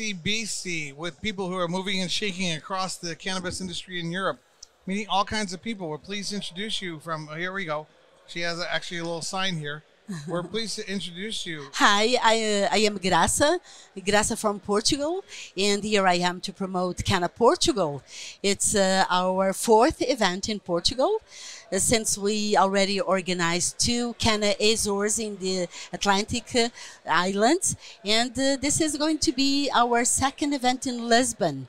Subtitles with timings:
[0.00, 4.38] ICBC with people who are moving and shaking across the cannabis industry in Europe,
[4.86, 5.88] meeting all kinds of people.
[5.88, 7.86] We're pleased to introduce you from, oh, here we go.
[8.26, 9.82] She has actually a little sign here.
[10.26, 11.66] We're pleased to introduce you.
[11.74, 13.58] Hi, I, uh, I am Graça,
[13.96, 15.22] Graça from Portugal,
[15.56, 18.02] and here I am to promote Canna Portugal.
[18.42, 21.20] It's uh, our fourth event in Portugal.
[21.72, 26.68] Uh, since we already organized two Canna Azores in the Atlantic uh,
[27.08, 31.68] Islands, and uh, this is going to be our second event in Lisbon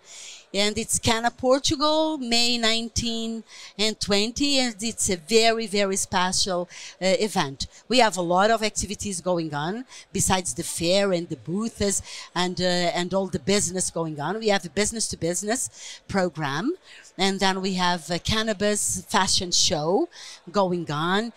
[0.54, 3.44] and it's Canna Portugal, May 19
[3.78, 6.68] and 20, and it's a very, very special
[7.02, 7.68] uh, event.
[7.88, 12.02] We have a lot of activities going on besides the fair and the booths
[12.36, 14.40] and uh, and all the business going on.
[14.40, 16.76] We have a business to business program
[17.18, 20.10] and then we have a cannabis fashion show
[20.52, 21.34] going on,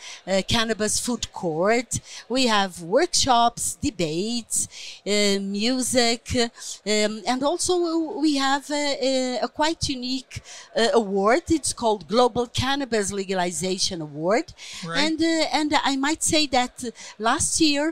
[0.49, 2.01] cannabis food court.
[2.29, 4.69] We have workshops, debates,
[5.07, 8.71] uh, music, um, and also we have
[9.09, 10.35] a, a quite unique
[10.77, 11.43] uh, award.
[11.59, 14.47] It's called Global Cannabis Legalization Award,
[14.87, 15.01] Right.
[15.05, 16.91] and uh, and I might say that uh,
[17.29, 17.85] last year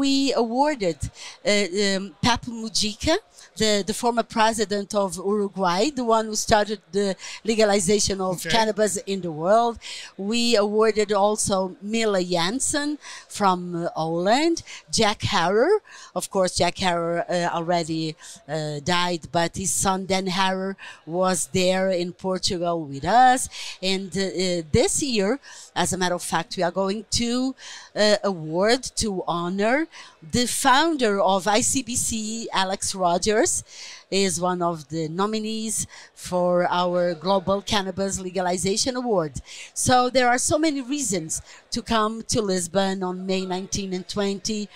[0.00, 0.12] we
[0.44, 0.98] awarded
[1.44, 1.50] uh,
[1.86, 3.16] um, Pepe Mujica,
[3.60, 7.08] the, the former president of Uruguay, the one who started the
[7.52, 8.50] legalization of Okay.
[8.56, 9.76] cannabis in the world.
[10.16, 11.56] We awarded also
[11.92, 12.90] Mila Jansen
[13.38, 14.62] from uh, Holland,
[14.98, 15.74] Jack Herer.
[16.18, 18.04] Of course, Jack Herer uh, already
[18.48, 20.57] uh, died, but his son Dan Herer
[21.06, 23.48] was there in Portugal with us.
[23.82, 25.40] And uh, uh, this year,
[25.74, 27.54] as a matter of fact, we are going to
[27.94, 29.86] uh, award to honor
[30.22, 33.64] the founder of ICBC, Alex Rogers,
[34.10, 39.34] is one of the nominees for our Global Cannabis Legalization Award.
[39.74, 44.68] So there are so many reasons to come to Lisbon on May 19 and 20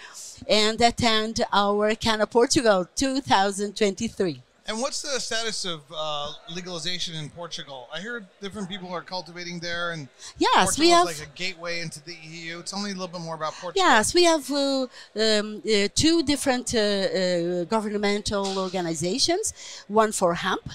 [0.48, 4.42] and attend our Canna Portugal 2023.
[4.66, 7.88] And what's the status of uh, legalization in Portugal?
[7.92, 10.08] I hear different people are cultivating there, and
[10.38, 12.62] Yes, Portugal we have is like a gateway into the EU.
[12.62, 13.84] Tell me a little bit more about Portugal.
[13.84, 14.86] Yes, we have uh,
[15.16, 19.52] um, uh, two different uh, uh, governmental organizations.
[19.88, 20.68] One for hemp,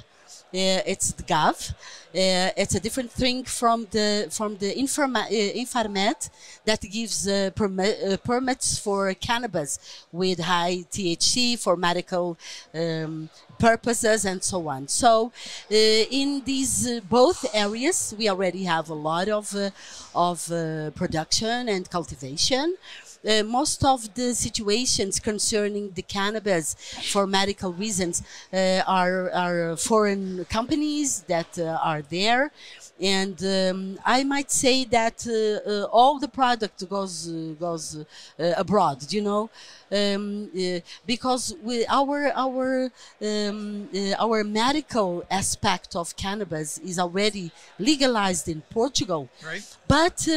[0.53, 1.73] it's the GAV.
[2.15, 6.29] Uh, it's a different thing from the from the Informa- uh, Infarmed
[6.65, 9.77] that gives uh, permi- uh, permits for cannabis
[10.11, 12.37] with high THC for medical
[12.73, 14.87] um, purposes and so on.
[14.87, 15.31] So,
[15.69, 19.69] uh, in these uh, both areas, we already have a lot of uh,
[20.15, 22.77] of uh, production and cultivation.
[23.25, 26.75] Uh, most of the situations concerning the cannabis
[27.11, 28.23] for medical reasons
[28.53, 32.51] uh, are, are foreign companies that uh, are there.
[32.99, 38.53] And um, I might say that uh, uh, all the product goes uh, goes uh,
[38.57, 39.51] abroad, you know,
[39.91, 42.89] um, uh, because we, our our
[43.21, 43.87] um,
[44.19, 49.63] our medical aspect of cannabis is already legalized in Portugal, Right.
[49.87, 50.27] but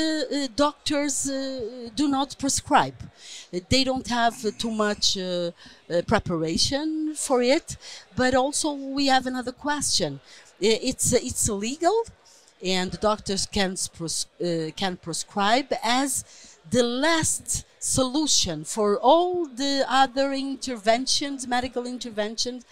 [0.54, 2.69] doctors uh, do not prescribe.
[3.68, 7.76] They don't have too much uh, uh, preparation for it.
[8.16, 10.20] But also, we have another question.
[10.60, 11.98] It's it's legal,
[12.62, 16.24] and doctors can uh, can prescribe as
[16.70, 22.64] the last solution for all the other interventions, medical interventions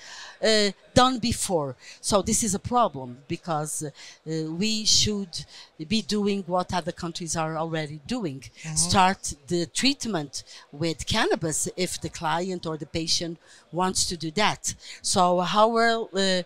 [0.42, 1.74] uh, done before.
[2.00, 3.90] So this is a problem because uh,
[4.52, 5.46] we should
[5.88, 8.44] be doing what other countries are already doing.
[8.74, 13.38] Start the treatment with cannabis if the client or the patient
[13.72, 14.74] wants to do that.
[15.02, 16.42] So our uh, uh,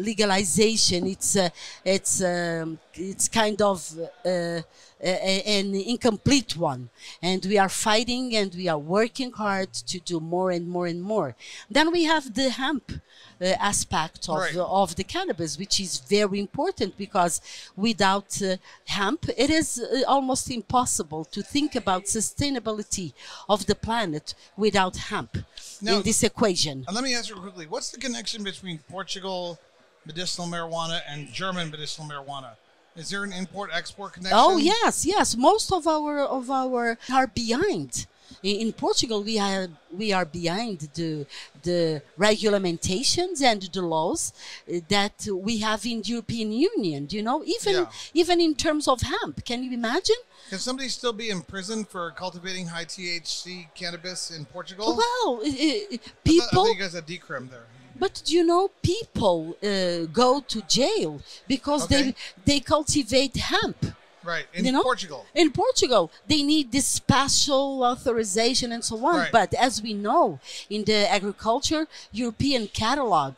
[0.00, 1.48] legalization, it's uh,
[1.84, 3.78] it's um, it's kind of
[4.24, 4.60] uh,
[5.00, 6.88] a- an incomplete one,
[7.22, 11.02] and we are fighting and we are working hard to do more and more and
[11.02, 11.34] more.
[11.70, 12.92] Then we have the hemp
[13.40, 14.54] uh, aspect of Right.
[14.54, 17.40] the, of the cannabis, which is very important because
[17.76, 18.56] without uh,
[18.86, 23.12] hemp, it is uh, almost impossible to think about sustainability
[23.48, 25.36] of the planet without hemp
[25.82, 26.84] Now- in this equation.
[26.86, 29.58] And let me ask you quickly: What's the connection between Portugal
[30.06, 32.52] medicinal marijuana and German medicinal marijuana?
[32.96, 34.38] Is there an import-export connection?
[34.40, 35.36] Oh yes, yes.
[35.36, 38.06] Most of our of our are behind.
[38.42, 41.26] In, in Portugal, we are we are behind the
[41.62, 44.32] the regulamentations and the laws
[44.68, 47.06] uh, that we have in the European Union.
[47.10, 47.86] You know, even Yeah.
[48.14, 49.44] even in terms of hemp.
[49.44, 50.16] Can you imagine?
[50.50, 54.96] Can somebody still be in prison for cultivating high THC cannabis in Portugal?
[54.96, 56.46] Well, uh, uh, I thought- I people.
[56.52, 57.66] thought you guys had decrim there.
[57.98, 62.02] But do you know, people uh, go to jail because Okay.
[62.02, 62.14] they
[62.48, 63.80] they cultivate hemp.
[64.24, 64.46] Right.
[64.54, 64.82] In you know?
[64.82, 65.24] Portugal.
[65.36, 69.16] In Portugal, they need this special authorization and so on.
[69.18, 69.30] Right.
[69.30, 73.34] But as we know, in the agriculture European catalog,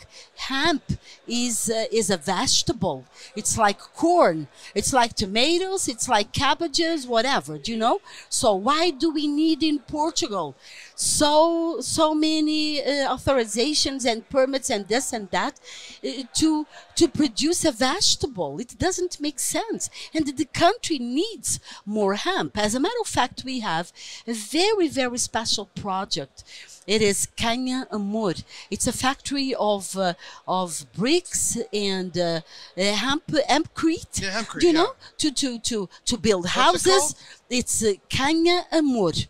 [0.49, 0.83] hemp
[1.27, 3.05] is uh, is a vegetable.
[3.37, 4.39] It's like corn.
[4.75, 5.89] It's like tomatoes.
[5.89, 7.07] It's like cabbages.
[7.07, 7.59] Whatever.
[7.59, 8.01] Do you know?
[8.31, 10.55] So why do we need in Portugal
[10.99, 15.61] so so many uh, authorizations and permits and this and that
[16.05, 16.67] uh, to
[16.97, 18.59] to produce a vegetable?
[18.59, 22.59] It doesn't make sense, and the country needs more hemp.
[22.59, 23.93] As a matter of fact, we have
[24.27, 26.43] a very very special project.
[26.87, 28.43] It is Canhamor.
[28.71, 30.15] It's a factory of uh,
[30.49, 32.41] of bricks and uh,
[32.77, 34.23] hemp hempcrete.
[34.23, 34.83] Yeah, hempcrete, Do you yeah.
[34.83, 36.87] know to to to to build it houses?
[36.87, 37.15] called?
[37.51, 39.29] It's uh, Canhamor.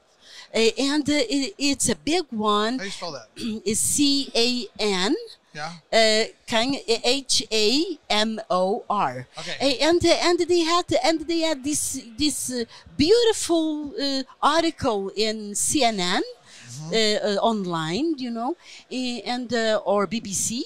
[0.54, 2.74] Uh, and uh, it, it's a big one.
[2.74, 3.28] How do you spell that?
[3.66, 5.14] Is C A N
[5.54, 5.72] Yeah.
[5.92, 9.26] uh, Kang- H A M O R.
[9.38, 9.78] Okay.
[9.80, 12.64] And uh, and they had and they had this this uh,
[12.96, 16.22] beautiful uh, article in CNN
[16.68, 16.92] Mm-hmm.
[16.92, 18.54] uh, uh, online, you know,
[19.34, 20.62] and uh, or BBC.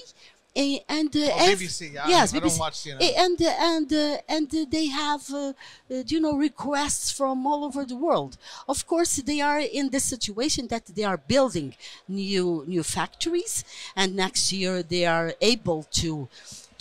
[0.55, 2.59] And uh, Oh, BBC, yes, I BBC.
[2.59, 5.53] watch and uh, and uh, and they have uh,
[5.89, 8.37] uh, you know requests from all over the world.
[8.67, 11.73] Of course, they are in the situation that they are building
[12.07, 13.65] new new factories,
[13.95, 16.29] and next year they are able to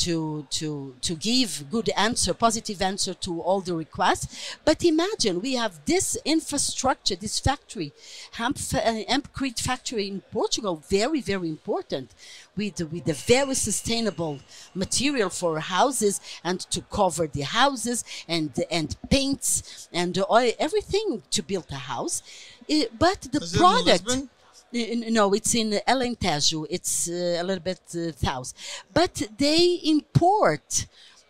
[0.05, 4.57] to to to give good answer, positive answer to all the requests.
[4.65, 7.93] But imagine we have this infrastructure, this factory,
[8.33, 12.09] hemp uh, hempcrete factory in Portugal, very very important,
[12.57, 14.41] with with a very sustainable
[14.75, 21.43] material for houses and to cover the houses and and paints and oil, everything to
[21.43, 22.23] build a house.
[22.71, 24.29] Uh, but the Is it in product.
[24.73, 26.67] No, it's in Alentejo.
[26.71, 28.55] It's uh, a little bit uh, south,
[28.93, 30.87] but they import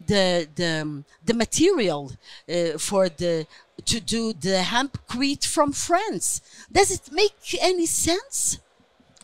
[0.07, 2.13] the the um, the material
[2.49, 3.47] uh, for the
[3.85, 6.41] to do the hempcrete from France.
[6.71, 8.59] Does it make any sense?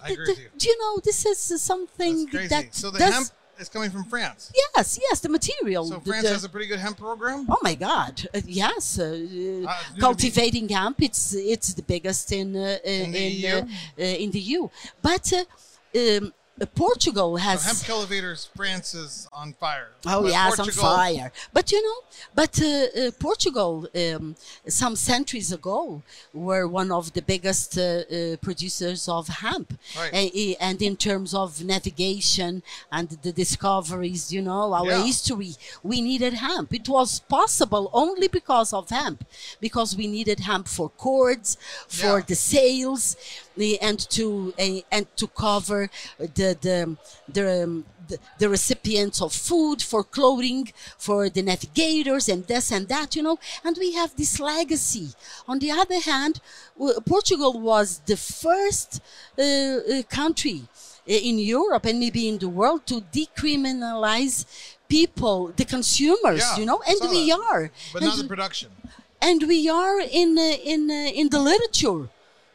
[0.02, 0.48] I agree The- with you.
[0.58, 3.28] Do you know this is something that so the does, hemp
[3.58, 4.52] is coming from France.
[4.54, 5.84] Yes, yes, the material.
[5.86, 7.46] So France the- has a pretty good hemp program.
[7.48, 8.28] Oh my God!
[8.34, 9.68] Uh, yes, uh, uh, you
[10.00, 11.02] cultivating hemp.
[11.02, 13.48] It's it's the biggest in uh, in the in, EU?
[13.48, 13.60] uh,
[13.98, 14.68] uh, in the EU.
[15.02, 17.62] But uh, um, uh, Portugal has.
[17.62, 18.48] So hemp elevators.
[18.56, 19.88] France is on fire.
[20.06, 21.32] Oh But yes, Portugal- on fire!
[21.52, 21.98] But you know,
[22.34, 26.02] but uh, uh, Portugal, um, some centuries ago,
[26.34, 30.56] were one of the biggest uh, uh, producers of hemp, Right.
[30.60, 35.02] And in terms of navigation and the discoveries, you know, our Yeah.
[35.04, 36.72] history, we needed hemp.
[36.72, 39.24] It was possible only because of hemp,
[39.60, 41.56] because we needed hemp for cords,
[41.88, 42.24] for Yeah.
[42.26, 43.16] the sails,
[43.80, 44.52] and to
[44.90, 46.96] and to cover the the
[47.36, 50.72] the, the the recipients of food, for clothing,
[51.06, 53.38] for the navigators, and this and that, you know.
[53.64, 55.08] And we have this legacy.
[55.46, 56.40] On the other hand,
[57.14, 58.90] Portugal was the first
[59.38, 64.44] uh, uh, country uh, in Europe and maybe in the world to decriminalize
[64.88, 67.40] people, the consumers, Yeah, you know, and we that.
[67.52, 67.70] are.
[67.92, 68.70] But and not the production.
[69.20, 72.08] and we are in uh, in uh, in the literature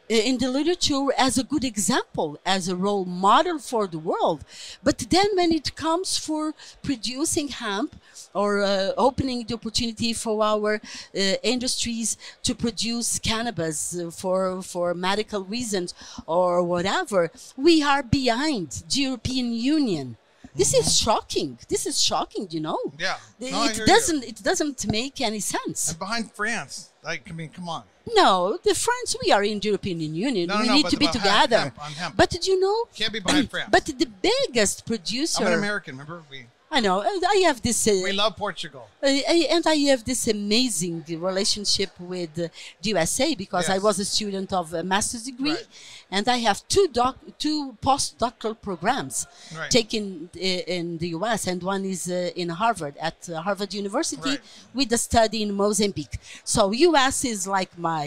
[0.08, 4.44] in the literature as a good example as a role model for the world.
[4.82, 7.96] But then when it comes for producing hemp
[8.34, 14.94] or uh, opening the opportunity for our uh, industries to produce cannabis uh, for for
[14.94, 15.94] medical reasons
[16.26, 20.16] or whatever we are behind the European Union.
[20.56, 21.58] This is shocking.
[21.68, 22.78] This is shocking you know?
[22.86, 23.00] Mm-hmm.
[23.00, 23.50] Yeah.
[23.50, 25.90] No, it doesn't it doesn't make any sense.
[25.90, 27.82] And behind France, like I mean, come on.
[28.14, 30.46] no, the France, we are in the European Union.
[30.48, 31.58] No, no, we no, need to be about hemp, together.
[31.58, 32.16] hemp, hemp.
[32.16, 32.84] But did you know?
[32.94, 33.68] Can't be behind France.
[33.70, 35.42] But the biggest producer.
[35.44, 35.94] I'm an American.
[35.96, 37.02] Remember, we I know.
[37.02, 37.86] I have this.
[37.86, 38.88] Uh, we love Portugal.
[39.00, 42.50] uh, and I have this amazing relationship with the
[42.82, 45.66] USA because I was a student of a master's degree, Right.
[46.14, 49.14] And I have two doc, two postdoctoral programs
[49.60, 49.70] Right.
[49.78, 50.04] taken
[50.36, 54.40] uh, in the US, and one is uh, in Harvard at uh, Harvard University Right.
[54.78, 56.16] with a study in Mozambique.
[56.54, 58.04] So US is like my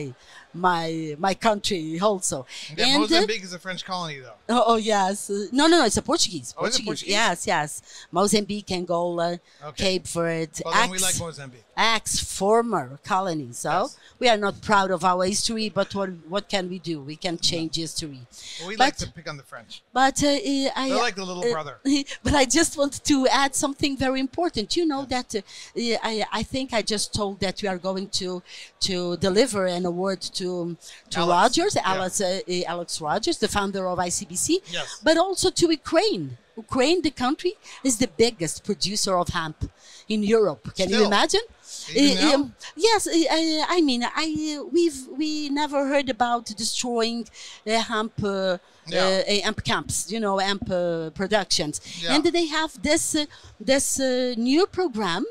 [0.54, 0.88] my
[1.28, 2.38] my country also.
[2.78, 4.40] Yeah, and, uh, Mozambique is a French colony, though.
[4.56, 5.16] Oh, oh, yes.
[5.30, 5.86] Uh, no, no, no.
[5.90, 6.50] It's a Portuguese.
[6.58, 7.04] Oh, it Portuguese?
[7.20, 7.70] Yes, yes.
[8.18, 9.30] Mozambique, Angola,
[9.70, 9.84] Okay.
[9.84, 11.66] Cape Verde, Well, then we ex, like Mozambique.
[11.96, 12.06] ex
[12.40, 13.58] former colonies.
[13.66, 13.98] So Yes.
[14.22, 16.96] we are not proud of our history, but what what can we do?
[17.12, 17.97] We can change history.
[18.04, 19.84] Well, we but, like to pick on the French.
[19.94, 20.90] But uh, uh, I.
[20.90, 21.78] They're like the little uh, brother.
[22.24, 24.76] But I just want to add something very important.
[24.76, 25.42] You know that uh,
[25.76, 28.42] I, I think I just told that we are going to
[28.82, 30.78] to deliver an award to
[31.12, 31.94] to Alex, Rogers, yeah.
[31.94, 35.00] Alex uh, uh, Alex Rogers, the founder of ICBC, Yes.
[35.04, 36.38] but also to Ukraine.
[36.58, 39.70] Ukraine, the country, is the biggest producer of hemp
[40.10, 40.74] in Europe.
[40.76, 41.46] Can you imagine?
[41.90, 47.28] Uh, yes, uh, I, I mean, I we've we never heard about destroying
[47.66, 49.42] uh, hemp uh, Yeah.
[49.46, 52.14] hemp camps, you know, hemp uh, productions, Yeah.
[52.16, 53.26] and they have this uh,
[53.60, 55.24] this uh, new program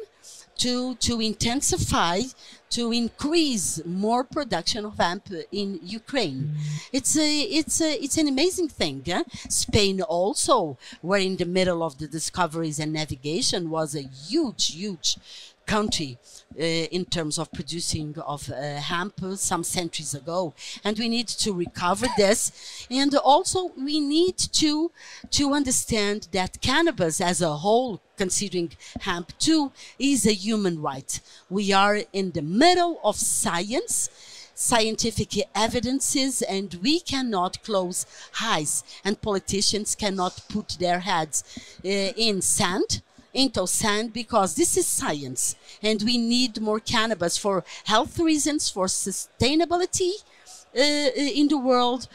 [0.64, 2.18] to to intensify
[2.76, 5.68] to increase more production of hemp in
[6.00, 6.42] Ukraine.
[6.98, 9.02] It's a it's a it's an amazing thing.
[9.06, 9.22] eh?
[9.48, 10.76] Spain also,
[11.08, 15.10] were in the middle of the discoveries and navigation, was a huge huge
[15.66, 16.18] country
[16.58, 20.54] uh, in terms of producing of uh, hemp some centuries ago.
[20.84, 22.86] And we need to recover this.
[22.90, 24.90] And also we need to
[25.30, 28.70] to understand that cannabis as a whole considering
[29.00, 31.20] hemp too is a human right.
[31.50, 34.08] We are in the middle of science
[34.58, 38.06] scientific evidences and we cannot close
[38.40, 38.82] eyes.
[39.04, 41.44] And politicians cannot put their heads
[41.84, 43.02] uh, in sand
[43.36, 48.86] into sand because this is science and we need more cannabis for health reasons for
[48.86, 50.12] sustainability
[50.76, 52.08] uh, in the world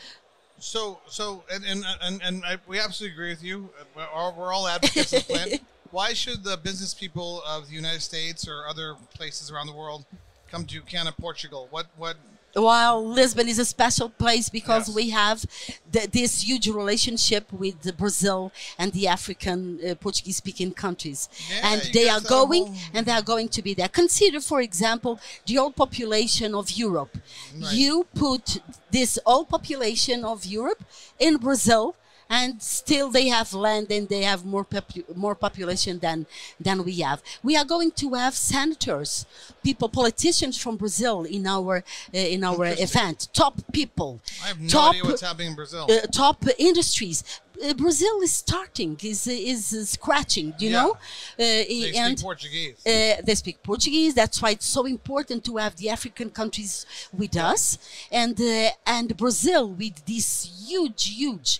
[0.59, 3.69] So, so, and and and, and I, we absolutely agree with you.
[3.79, 5.61] Uh, We're all, we're all advocates of the plant.
[5.91, 10.05] Why should the business people of the United States or other places around the world
[10.51, 11.67] come to Canada, Portugal?
[11.71, 12.15] What what?
[12.53, 14.95] While Lisbon is a special place because Yes.
[14.95, 15.45] we have
[15.91, 21.29] the, this huge relationship with the Brazil and the African uh, Portuguese speaking countries.
[21.49, 23.87] Yeah, and they are going and they are going to be there.
[23.87, 27.17] Consider, for example, the old population of Europe.
[27.17, 27.73] Right.
[27.73, 28.59] You put
[28.91, 30.83] this old population of Europe
[31.19, 31.95] in Brazil
[32.39, 36.25] and still they have land and they have more popu- more population than
[36.65, 37.19] than we have.
[37.43, 39.25] We are going to have senators,
[39.67, 43.17] people, politicians from Brazil in our uh, in our event.
[43.43, 44.11] Top people,
[44.43, 45.83] I have no top idea what's happening in Brazil.
[45.91, 47.19] uh, top industries.
[47.63, 50.77] Uh, Brazil is starting, is is, scratching, you Yeah.
[50.81, 50.97] know, uh,
[51.37, 52.75] they and speak Portuguese.
[52.87, 54.11] uh, they speak Portuguese.
[54.21, 56.73] That's why it's so important to have the African countries
[57.21, 57.77] with us,
[58.23, 60.27] and uh, and Brazil with this
[60.69, 61.51] huge, huge.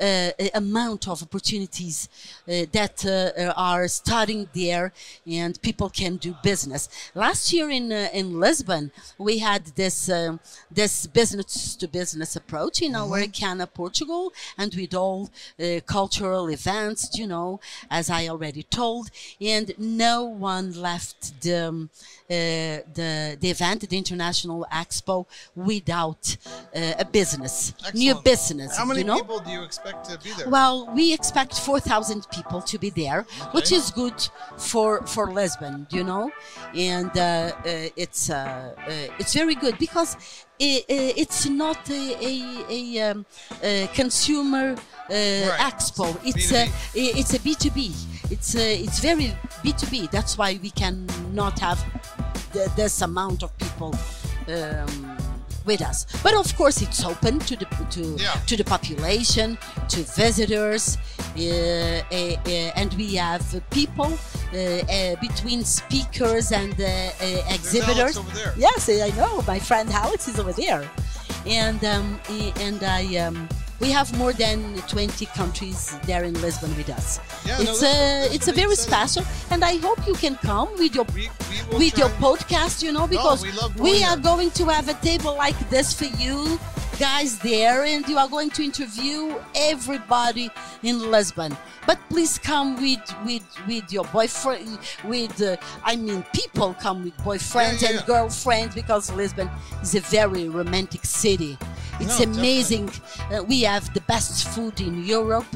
[0.00, 2.08] Uh, amount of opportunities
[2.46, 4.92] uh, that uh, are starting there,
[5.26, 6.88] and people can do business.
[7.16, 10.38] Last year in uh, in Lisbon, we had this um
[10.70, 17.18] this business to business approach in our Canna Portugal, and with all uh, cultural events,
[17.18, 17.58] you know,
[17.90, 21.90] as I already told, and no one left the um,
[22.28, 26.36] the the event, the International Expo, without
[26.74, 28.76] uh, a business, new business.
[28.76, 29.16] How many you know?
[29.16, 30.48] people do you expect to be there?
[30.48, 36.04] Well, we expect 4,000 people to be there, which is good for for Lisbon, you
[36.04, 36.30] know,
[36.74, 37.52] and uh, uh,
[37.96, 40.16] it's uh, uh, it's very good because
[40.60, 43.26] it's not a a, a, um,
[43.62, 44.72] a consumer
[45.08, 45.12] uh,
[45.70, 46.18] expo.
[46.24, 47.92] It's a i- it's a B two B.
[48.30, 50.08] It's uh, it's very B two B.
[50.12, 50.70] That's why we
[51.38, 51.84] cannot have
[52.52, 53.94] the, this amount of people.
[54.48, 55.16] Um,
[55.66, 58.32] with us, but of course it's open to the to Yeah.
[58.46, 59.58] to the population,
[59.92, 62.14] to visitors, uh, uh,
[62.46, 68.16] uh, and we have people uh, uh, between speakers and uh, uh, exhibitors.
[68.16, 68.54] over there.
[68.56, 69.42] Yes, I know.
[69.46, 70.88] My friend Alex is over there,
[71.44, 72.18] and um,
[72.66, 73.02] and I.
[73.26, 73.48] Um,
[73.80, 77.20] we have more than 20 countries there in Lisbon with us.
[77.44, 80.36] Yeah, no, it's that's- a that's it's a very special, and I hope you can
[80.36, 81.30] come with your We,
[81.72, 85.34] we with your podcast, you know, because we we are going to have a table
[85.36, 86.58] like this for you
[86.98, 90.50] guys there, and you are going to interview everybody
[90.82, 91.56] in Lisbon.
[91.86, 97.16] But please come with with with your boyfriend, with uh, I mean, people come with
[97.18, 99.48] boyfriends Yeah, yeah, and girlfriends because Lisbon
[99.82, 101.56] is a very romantic city.
[102.00, 102.90] It's No, amazing.
[103.32, 105.46] Uh, we have the best food in Europe.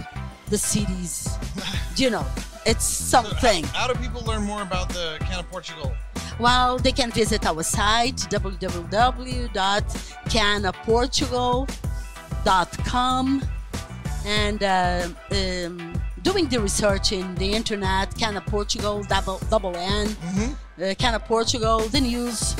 [0.48, 1.28] The cities,
[1.96, 2.26] you know,
[2.66, 3.64] it's So something.
[3.64, 5.92] How, how do people learn more about the can of Portugal?
[6.38, 8.16] Well, they can visit our site
[12.44, 13.42] www.cannaportugal.com
[14.24, 20.52] and uh, um, doing the research in the internet, Canna Portugal, double, double N, Mm-hmm.
[20.82, 22.54] uh, Canna Portugal, the news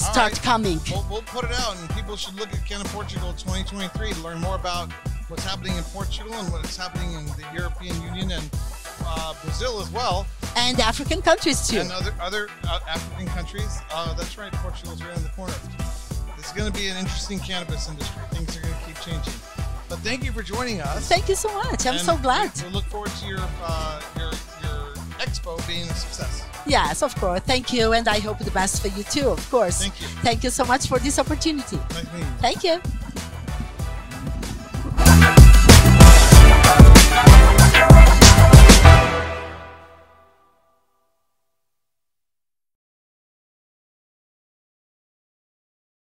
[0.00, 0.42] start right.
[0.42, 0.80] coming.
[0.90, 4.40] We'll, we'll put it out, and people should look at Canna Portugal 2023 to learn
[4.40, 4.92] more about
[5.28, 8.50] what's happening in Portugal and what's happening in the European Union and
[9.04, 10.26] uh, Brazil as well,
[10.56, 11.80] And African countries too.
[11.80, 13.78] and other other uh, African countries.
[13.92, 15.54] Uh, that's right, Portugal's right in the corner.
[16.36, 18.22] This is going to be an interesting cannabis industry.
[18.30, 19.34] Things are going to keep changing.
[19.88, 21.08] But thank you for joining us.
[21.08, 21.84] Thank you so much.
[21.86, 22.52] I'm and so glad.
[22.62, 24.49] We, we look forward to your uh, your your
[25.20, 26.44] expo being a success.
[26.66, 27.40] Yes, of course.
[27.40, 27.92] Thank you.
[27.92, 29.78] And I hope the best for you too, of course.
[29.80, 30.06] Thank you.
[30.22, 31.78] Thank you so much for this opportunity.
[31.94, 32.24] Meeting you.
[32.40, 32.99] Thank you.